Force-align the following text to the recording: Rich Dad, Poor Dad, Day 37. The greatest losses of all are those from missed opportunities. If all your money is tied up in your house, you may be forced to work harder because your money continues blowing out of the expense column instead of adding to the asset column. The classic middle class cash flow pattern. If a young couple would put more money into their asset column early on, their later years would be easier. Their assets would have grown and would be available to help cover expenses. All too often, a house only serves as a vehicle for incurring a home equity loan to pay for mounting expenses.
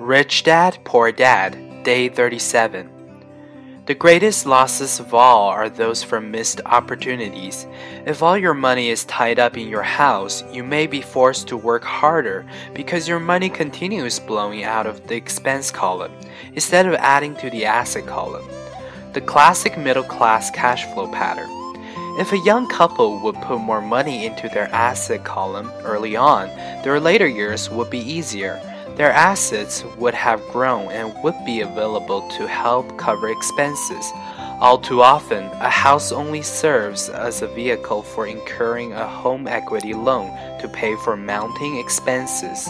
Rich 0.00 0.44
Dad, 0.44 0.78
Poor 0.84 1.10
Dad, 1.12 1.82
Day 1.82 2.08
37. 2.08 2.90
The 3.86 3.94
greatest 3.94 4.46
losses 4.46 4.98
of 4.98 5.12
all 5.12 5.48
are 5.48 5.68
those 5.68 6.02
from 6.02 6.30
missed 6.30 6.60
opportunities. 6.64 7.66
If 8.06 8.22
all 8.22 8.38
your 8.38 8.54
money 8.54 8.88
is 8.88 9.04
tied 9.04 9.38
up 9.38 9.58
in 9.58 9.68
your 9.68 9.82
house, 9.82 10.42
you 10.52 10.64
may 10.64 10.86
be 10.86 11.02
forced 11.02 11.48
to 11.48 11.56
work 11.56 11.84
harder 11.84 12.46
because 12.72 13.06
your 13.06 13.20
money 13.20 13.50
continues 13.50 14.18
blowing 14.18 14.64
out 14.64 14.86
of 14.86 15.06
the 15.06 15.16
expense 15.16 15.70
column 15.70 16.12
instead 16.54 16.86
of 16.86 16.94
adding 16.94 17.36
to 17.36 17.50
the 17.50 17.66
asset 17.66 18.06
column. 18.06 18.48
The 19.12 19.20
classic 19.20 19.76
middle 19.76 20.02
class 20.02 20.50
cash 20.50 20.84
flow 20.94 21.08
pattern. 21.08 21.63
If 22.16 22.32
a 22.32 22.38
young 22.38 22.68
couple 22.68 23.18
would 23.18 23.34
put 23.42 23.58
more 23.58 23.80
money 23.80 24.24
into 24.24 24.48
their 24.48 24.72
asset 24.72 25.24
column 25.24 25.72
early 25.82 26.14
on, 26.14 26.46
their 26.84 27.00
later 27.00 27.26
years 27.26 27.68
would 27.70 27.90
be 27.90 27.98
easier. 27.98 28.60
Their 28.94 29.10
assets 29.10 29.82
would 29.98 30.14
have 30.14 30.40
grown 30.52 30.92
and 30.92 31.12
would 31.24 31.34
be 31.44 31.62
available 31.62 32.28
to 32.38 32.46
help 32.46 32.96
cover 32.98 33.30
expenses. 33.30 34.12
All 34.60 34.78
too 34.78 35.02
often, 35.02 35.46
a 35.54 35.68
house 35.68 36.12
only 36.12 36.42
serves 36.42 37.08
as 37.08 37.42
a 37.42 37.48
vehicle 37.48 38.02
for 38.02 38.28
incurring 38.28 38.92
a 38.92 39.08
home 39.08 39.48
equity 39.48 39.92
loan 39.92 40.30
to 40.60 40.68
pay 40.68 40.94
for 40.98 41.16
mounting 41.16 41.78
expenses. 41.78 42.68